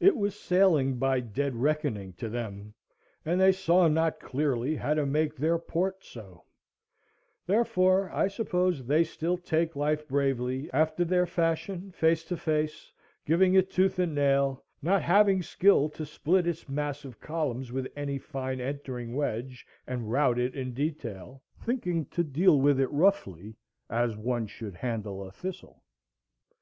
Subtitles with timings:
[0.00, 2.74] It was sailing by dead reckoning to them,
[3.24, 6.44] and they saw not clearly how to make their port so;
[7.46, 12.92] therefore I suppose they still take life bravely, after their fashion, face to face,
[13.24, 18.18] giving it tooth and nail, not having skill to split its massive columns with any
[18.18, 23.56] fine entering wedge, and rout it in detail;—thinking to deal with it roughly,
[23.88, 25.82] as one should handle a thistle.